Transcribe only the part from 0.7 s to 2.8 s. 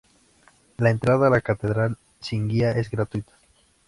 La entrada a la catedral sin guía